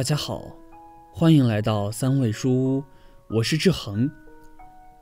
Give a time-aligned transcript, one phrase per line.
[0.00, 0.56] 大家好，
[1.12, 2.84] 欢迎来到三味书屋，
[3.28, 4.10] 我是志恒，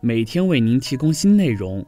[0.00, 1.86] 每天为您提供新内容，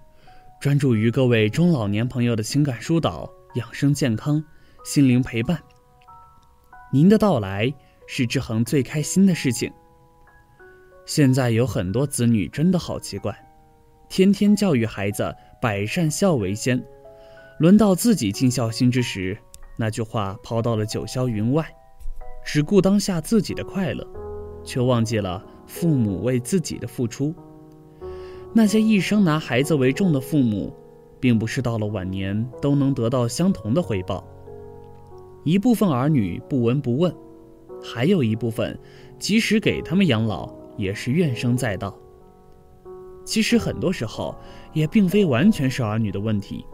[0.60, 4.40] 专注于各位中老年朋友的情感疏导、养生健康、
[4.84, 5.60] 心灵陪伴。
[6.92, 7.74] 您的到来
[8.06, 9.72] 是志恒最开心的事情。
[11.04, 13.36] 现在有很多子女真的好奇怪，
[14.08, 16.80] 天天教育孩子百善孝为先，
[17.58, 19.36] 轮到自己尽孝心之时，
[19.76, 21.68] 那句话抛到了九霄云外。
[22.44, 24.06] 只顾当下自己的快乐，
[24.64, 27.34] 却忘记了父母为自己的付出。
[28.52, 30.74] 那些一生拿孩子为重的父母，
[31.20, 34.26] 并不是到了晚年都能得到相同的回报。
[35.44, 37.14] 一部分儿女不闻不问，
[37.82, 38.78] 还有一部分，
[39.18, 41.96] 即使给他们养老，也是怨声载道。
[43.24, 44.34] 其实很多时候，
[44.72, 46.66] 也并非完全是儿女的问题。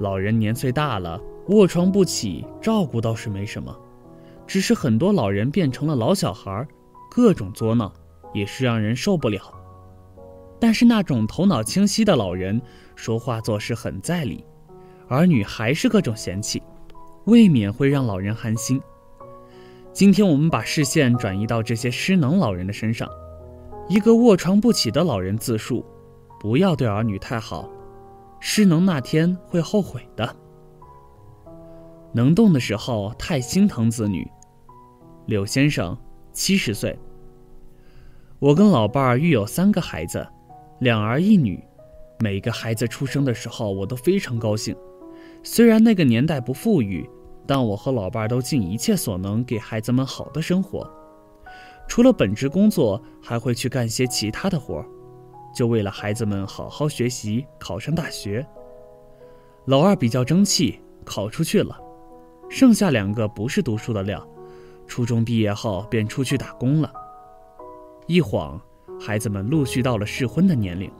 [0.00, 3.74] 老人年岁大了，卧床不起，照顾倒是没什么。
[4.48, 6.66] 只是很多老人变成了老小孩，
[7.10, 7.92] 各种作闹，
[8.32, 9.42] 也是让人受不了。
[10.58, 12.60] 但是那种头脑清晰的老人，
[12.96, 14.42] 说话做事很在理，
[15.06, 16.62] 儿女还是各种嫌弃，
[17.26, 18.80] 未免会让老人寒心。
[19.92, 23.06] 今天我们把视线转移到这些失能老人的身上。
[23.86, 25.84] 一个卧床不起的老人自述：
[26.40, 27.68] 不要对儿女太好，
[28.40, 30.34] 失能那天会后悔的。
[32.14, 34.26] 能动的时候太心疼子女。
[35.28, 35.94] 柳先生，
[36.32, 36.98] 七十岁。
[38.38, 40.26] 我跟老伴儿育有三个孩子，
[40.80, 41.62] 两儿一女。
[42.18, 44.74] 每个孩子出生的时候，我都非常高兴。
[45.42, 47.06] 虽然那个年代不富裕，
[47.46, 50.90] 但我和老伴儿都尽一切所能给孩子们好的生活。
[51.86, 54.86] 除了本职工作，还会去干些其他的活儿，
[55.54, 58.46] 就为了孩子们好好学习，考上大学。
[59.66, 61.78] 老二比较争气，考出去了，
[62.48, 64.26] 剩下两个不是读书的料。
[64.88, 66.90] 初中毕业后便出去打工了，
[68.06, 68.60] 一晃，
[68.98, 70.90] 孩子们陆续到了适婚的年龄，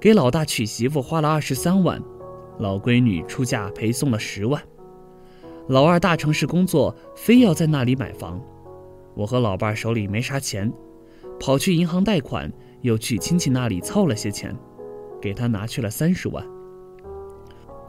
[0.00, 2.02] 给老大娶媳妇花了二十三万，
[2.58, 4.60] 老闺女出嫁陪送了十万，
[5.68, 8.40] 老二大城市工作，非要在那里买房，
[9.14, 10.72] 我和老伴手里没啥钱，
[11.38, 12.50] 跑去银行贷款，
[12.80, 14.56] 又去亲戚那里凑了些钱，
[15.20, 16.44] 给他拿去了三十万。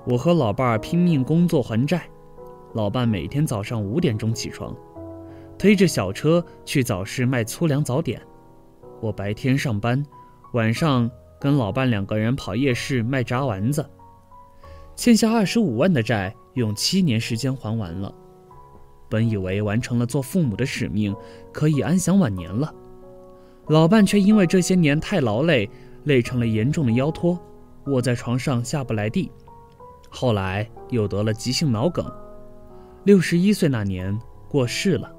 [0.06, 2.08] 我和老伴拼命工作还债，
[2.74, 4.75] 老伴每天早上五点钟起床。
[5.58, 8.22] 推着小车去早市卖粗粮早点，
[9.02, 10.04] 我白天上班，
[10.54, 13.86] 晚上跟老伴两个人跑夜市卖炸丸子，
[14.96, 18.14] 欠下二十五万的债，用七年时间还完了。
[19.08, 21.16] 本以为完成了做父母的使命，
[21.54, 22.74] 可以安享晚年了，
[23.68, 25.70] 老伴却因为这些年太劳累，
[26.04, 27.40] 累成了严重的腰托，
[27.86, 29.32] 卧在床上下不来地，
[30.10, 32.06] 后来又得了急性脑梗，
[33.06, 35.15] 六十一岁那年过世了。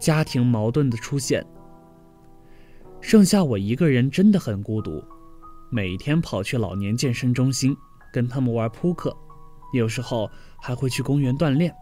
[0.00, 1.46] 家庭矛盾的出现，
[3.02, 5.04] 剩下我一个人真的很孤独。
[5.70, 7.76] 每天跑去老年健身中心
[8.10, 9.14] 跟他们玩扑克，
[9.74, 10.28] 有时候
[10.58, 11.72] 还会去公园锻炼。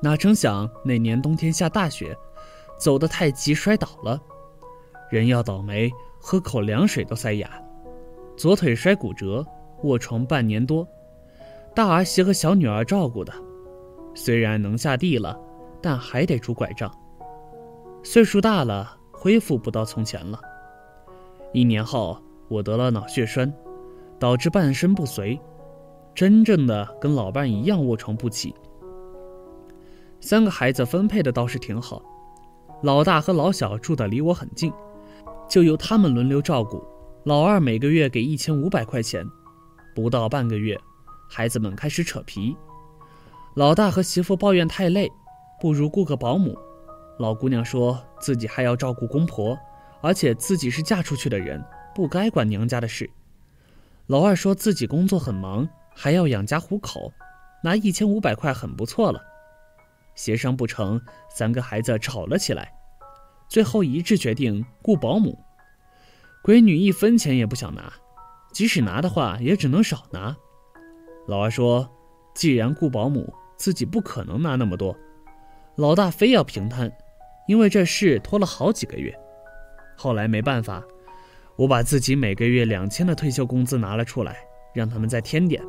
[0.00, 2.16] 哪成想那年冬天下大雪，
[2.78, 4.18] 走得太急摔倒了，
[5.10, 7.50] 人要倒霉，喝口凉水都塞牙。
[8.36, 9.44] 左腿摔骨折，
[9.82, 10.86] 卧床半年多，
[11.74, 13.32] 大儿媳和小女儿照顾的，
[14.14, 15.36] 虽然能下地了，
[15.82, 16.90] 但还得拄拐杖。
[18.08, 20.38] 岁数大了，恢复不到从前了。
[21.52, 23.52] 一年后，我得了脑血栓，
[24.16, 25.40] 导致半身不遂，
[26.14, 28.54] 真正的跟老伴一样卧床不起。
[30.20, 32.00] 三个孩子分配的倒是挺好，
[32.80, 34.72] 老大和老小住的离我很近，
[35.48, 36.80] 就由他们轮流照顾。
[37.24, 39.26] 老二每个月给一千五百块钱，
[39.96, 40.78] 不到半个月，
[41.28, 42.56] 孩子们开始扯皮。
[43.54, 45.10] 老大和媳妇抱怨太累，
[45.60, 46.56] 不如雇个保姆。
[47.18, 49.58] 老姑娘说自己还要照顾公婆，
[50.02, 51.64] 而且自己是嫁出去的人，
[51.94, 53.08] 不该管娘家的事。
[54.06, 57.12] 老二说自己工作很忙，还要养家糊口，
[57.62, 59.20] 拿一千五百块很不错了。
[60.14, 61.00] 协商不成，
[61.30, 62.72] 三个孩子吵了起来，
[63.48, 65.38] 最后一致决定雇保姆。
[66.44, 67.92] 闺女一分钱也不想拿，
[68.52, 70.36] 即使拿的话，也只能少拿。
[71.26, 71.90] 老二说，
[72.34, 74.96] 既然雇保姆，自己不可能拿那么多。
[75.74, 76.92] 老大非要平摊。
[77.46, 79.14] 因为这事拖了好几个月，
[79.96, 80.82] 后来没办法，
[81.56, 84.36] 我把自己每个月两千的退休工资拿了出来，
[84.74, 85.62] 让他们再添点，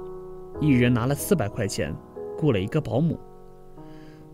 [0.59, 1.95] 一人拿了四百块钱，
[2.37, 3.19] 雇了一个保姆。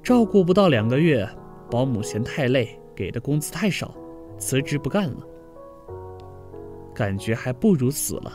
[0.02, 1.28] 照顾不到两个月，
[1.70, 3.94] 保姆嫌太累，给的工资太少，
[4.38, 5.18] 辞职不干了。
[6.94, 8.32] 感觉还不如死了。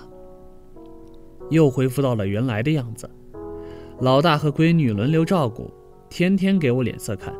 [1.50, 3.08] 又恢复到了原来的样子，
[4.00, 5.70] 老大和闺女轮流照顾，
[6.10, 7.34] 天天给我脸色看。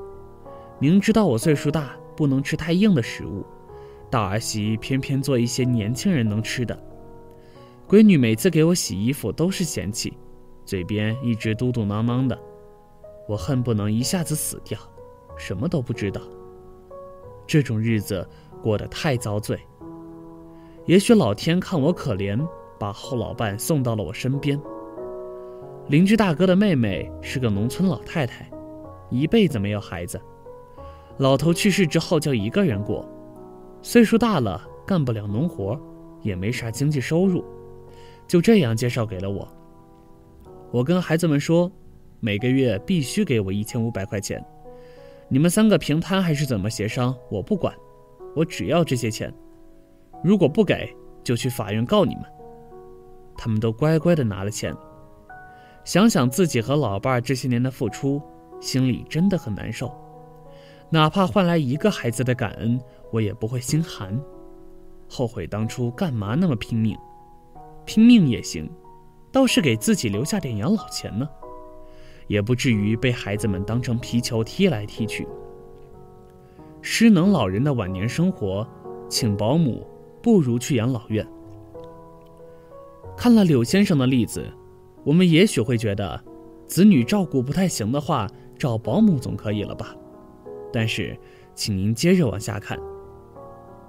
[0.81, 3.45] 明知道我岁数大，不能吃太硬的食物，
[4.09, 6.79] 大儿媳偏偏做一些年轻人能吃的。
[7.89, 10.17] 闺女每次给我洗衣服都是嫌弃，
[10.65, 12.39] 嘴边一直嘟嘟囔囔的，
[13.27, 14.79] 我恨不能一下子死掉，
[15.37, 16.21] 什么都不知道。
[17.45, 18.25] 这种日子
[18.63, 19.59] 过得太遭罪。
[20.87, 22.39] 也许老天看我可怜，
[22.79, 24.61] 把后老伴送到了我身边。
[25.89, 28.49] 邻居大哥的妹妹是个农村老太太，
[29.11, 30.21] 一辈子没有孩子，
[31.19, 33.05] 老头去世之后就一个人过，
[33.83, 35.79] 岁数大了干不了农活，
[36.23, 37.45] 也没啥经济收入。
[38.27, 39.47] 就这样介绍给了我。
[40.71, 41.71] 我跟孩子们说，
[42.21, 44.45] 每个月必须给我一千五百块钱。
[45.29, 47.75] 你们三个平摊还是怎么协商，我不管，
[48.37, 49.33] 我只要这些钱。
[50.23, 50.95] 如果不给，
[51.25, 52.25] 就去法院告你们。
[53.37, 54.75] 他们都乖乖的拿了钱。
[55.85, 58.23] 想想自己和老伴儿这些年的付出，
[58.61, 59.91] 心里真的很难受。
[60.91, 62.81] 哪怕换来一个孩子的感恩，
[63.13, 64.19] 我也不会心寒。
[65.09, 66.97] 后悔当初干嘛那么拼命。
[67.85, 68.71] 拼命也行，
[69.33, 71.27] 倒是给自己留下点养老钱呢，
[72.27, 75.27] 也不至于被孩子们当成皮球踢来踢去。
[76.83, 78.67] 失能老人的晚年生活，
[79.09, 79.87] 请保姆
[80.23, 81.27] 不如去养老院。
[83.17, 84.47] 看了柳先生的例子，
[85.05, 86.23] 我们也许会觉得，
[86.67, 88.27] 子女照顾不太行的话，
[88.59, 89.97] 找保姆总可以了吧？
[90.73, 91.19] 但是，
[91.55, 92.79] 请您接着往下看，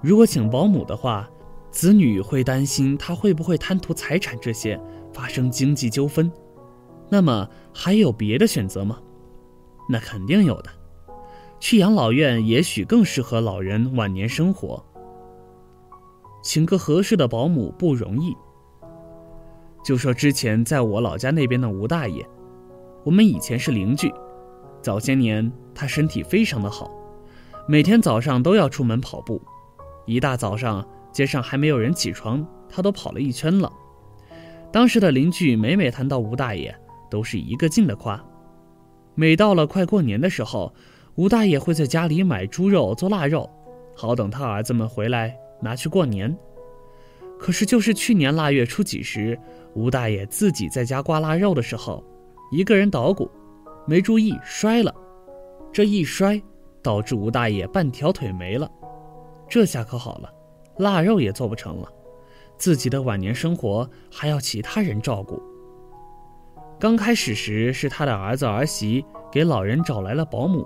[0.01, 1.29] 如果请保姆的话。
[1.71, 4.81] 子女会担心他会不会贪图财产这些，
[5.13, 6.31] 发生经济纠纷。
[7.09, 8.97] 那么还有别的选择吗？
[9.87, 10.71] 那肯定有的。
[11.59, 14.83] 去养老院也许更适合老人晚年生活。
[16.41, 18.35] 请个合适的保姆不容易。
[19.83, 22.27] 就说之前在我老家那边的吴大爷，
[23.03, 24.11] 我们以前是邻居。
[24.81, 26.89] 早些年他身体非常的好，
[27.67, 29.41] 每天早上都要出门跑步，
[30.05, 30.85] 一大早上。
[31.11, 33.73] 街上还没有人起床，他都跑了一圈了。
[34.71, 36.73] 当时的邻居每每谈到吴大爷，
[37.09, 38.23] 都是一个劲的夸。
[39.15, 40.71] 每到了快过年的时候，
[41.15, 43.49] 吴大爷会在家里买猪肉做腊肉，
[43.95, 46.37] 好等他儿子们回来拿去过年。
[47.39, 49.37] 可是就是去年腊月初几时，
[49.73, 52.03] 吴大爷自己在家刮腊肉的时候，
[52.51, 53.29] 一个人捣鼓，
[53.85, 54.93] 没注意摔了。
[55.71, 56.41] 这一摔，
[56.81, 58.69] 导致吴大爷半条腿没了。
[59.47, 60.29] 这下可好了。
[60.77, 61.89] 腊肉也做不成了，
[62.57, 65.41] 自己的晚年生活还要其他人照顾。
[66.79, 70.65] 刚开始时是他的儿子儿媳给老人找来了保姆，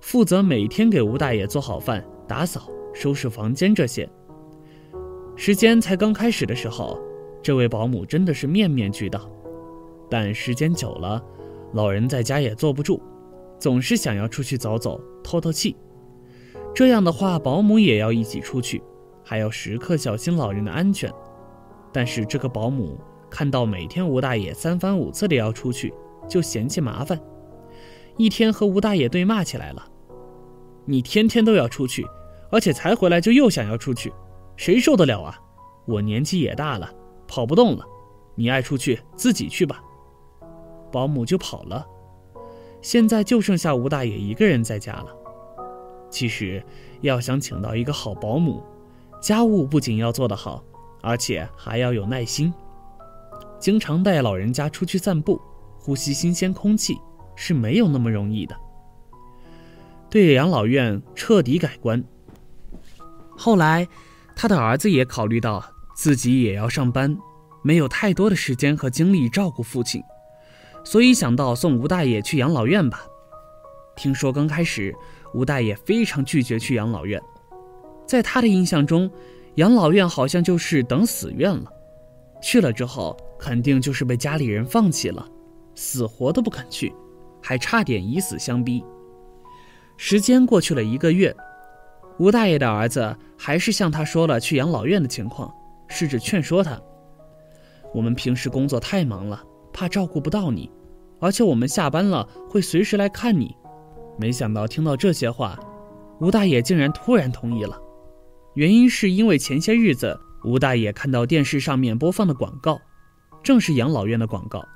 [0.00, 4.06] 负责每天给吴大爷做好饭、打扫、收拾房间这些。
[5.34, 7.00] 时间才刚开始的时候，
[7.42, 9.30] 这位保姆真的是面面俱到，
[10.10, 11.24] 但时间久了，
[11.72, 13.00] 老人在家也坐不住，
[13.58, 15.76] 总是想要出去走走、透透气。
[16.74, 18.82] 这样的话，保姆也要一起出去。
[19.24, 21.12] 还要时刻小心老人的安全，
[21.92, 22.98] 但是这个保姆
[23.28, 25.92] 看到每天吴大爷三番五次的要出去，
[26.26, 27.20] 就嫌弃麻烦，
[28.16, 29.86] 一天和吴大爷对骂起来了。
[30.86, 32.06] 你天天都要出去，
[32.50, 34.10] 而且才回来就又想要出去，
[34.56, 35.38] 谁受得了啊？
[35.86, 36.90] 我年纪也大了，
[37.26, 37.84] 跑不动了，
[38.34, 39.82] 你爱出去自己去吧。
[40.90, 41.86] 保姆就跑了，
[42.80, 45.06] 现在就剩下吴大爷一个人在家了。
[46.10, 46.64] 其实
[47.00, 48.62] 要想请到一个好保姆。
[49.20, 50.62] 家务不仅要做得好，
[51.02, 52.54] 而且还要有耐心。
[53.58, 55.40] 经常带老人家出去散步，
[55.76, 56.96] 呼吸新鲜空气
[57.34, 58.56] 是没有那么容易的。
[60.08, 62.02] 对养老院彻底改观。
[63.36, 63.86] 后来，
[64.36, 65.64] 他的儿子也考虑到
[65.96, 67.18] 自己也要上班，
[67.62, 70.00] 没有太多的时间和精力照顾父亲，
[70.90, 73.04] 所以想到送吴大爷去养老院吧。
[73.94, 74.96] 听说刚开始，
[75.34, 77.22] 吴大爷非常拒绝去养老院。
[78.06, 79.10] 在他的印象中，
[79.56, 81.70] 养老院好像就是等死院了，
[82.40, 85.28] 去了之后肯定就是被家里人放弃了，
[85.74, 86.90] 死活都不肯去，
[87.42, 88.82] 还差点以死相逼。
[89.98, 91.36] 时间过去了一个月，
[92.18, 95.52] 吴大爷的儿子还是向他说了去养老院的情况，
[95.86, 96.80] 试着劝说他
[97.92, 100.70] ：“我们平时工作太忙了，怕照顾不到你，
[101.20, 103.54] 而且我们下班了会随时来看你。”
[104.18, 105.58] 没想到听到这些话，
[106.20, 107.80] 吴大爷竟然突然同意了。
[108.54, 112.80] 原因是因为前些日子吴大爷看到电视上面播放的广告，
[113.42, 114.66] 正是养老院的广告，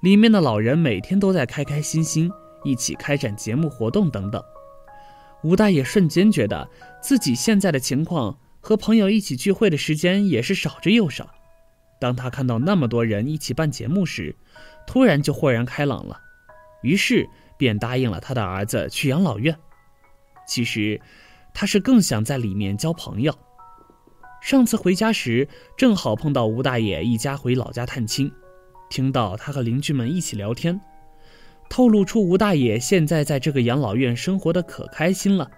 [0.00, 2.30] 里面的老人每天都在开开心心
[2.62, 4.42] 一起开展节目活动等等。
[5.42, 6.66] 吴大爷瞬间觉得
[7.02, 11.28] 自己现在的情况和朋友一起聚会的时间也是少之又少。
[12.00, 14.34] 当他看到那么多人一起办节目时，
[14.86, 16.20] 突然就豁然开朗了，
[16.82, 19.56] 于是便答应了他的儿子去养老院。
[20.46, 21.00] 其实，
[21.52, 23.34] 他是更想在里面交朋友。
[24.42, 28.30] 上次回家时，正好碰到吴大爷一家回老家探亲，
[28.90, 30.78] 听到他和邻居们一起聊天，
[31.70, 35.50] 透露出吴大爷现在在这个养老院生活的可开心了，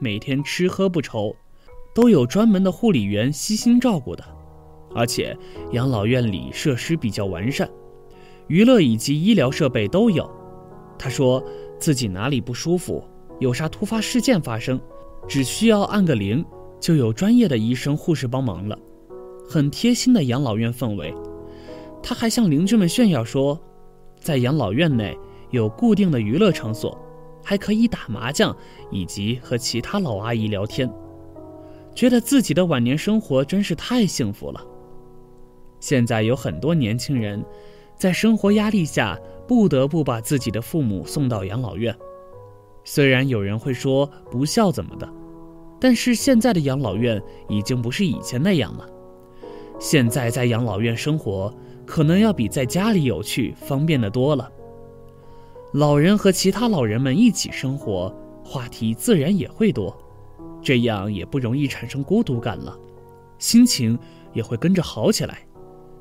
[0.00, 1.36] 每天吃喝不愁，
[1.94, 4.24] 都有专门的护理员悉心照顾的，
[4.96, 5.36] 而且
[5.70, 7.70] 养老院里设施比较完善，
[8.46, 10.30] 娱乐以及医疗设备都有。
[10.98, 11.42] 他说
[11.78, 13.02] 自己哪里不舒服，
[13.40, 14.80] 有啥突发事件发生，
[15.26, 16.44] 只需要按个铃。
[16.80, 18.78] 就有专业的医生护士帮忙了，
[19.48, 21.14] 很贴心的养老院氛围。
[22.02, 23.58] 他还向邻居们炫耀说，
[24.20, 25.16] 在养老院内
[25.48, 26.98] 有固定的娱乐场所，
[27.42, 28.54] 还可以打麻将
[28.90, 30.92] 以及和其他老阿姨聊天，
[31.94, 34.62] 觉得自己的晚年生活真是太幸福了。
[35.80, 37.42] 现在有很多年轻人，
[38.04, 39.18] 在生活压力下
[39.48, 41.96] 不得不把自己的父母送到养老院，
[42.84, 45.10] 虽然有人会说不孝怎么的。
[45.80, 47.18] 但是现在的养老院
[47.48, 48.86] 已经不是以前那样了，
[49.80, 51.50] 现在在养老院生活
[51.86, 54.52] 可能要比在家里有趣、方便的多了。
[55.72, 59.96] 老人和其他老人们一起生活，话题自然也会多，
[60.60, 62.78] 这样也不容易产生孤独感了，
[63.38, 63.98] 心情
[64.34, 65.38] 也会跟着好起来，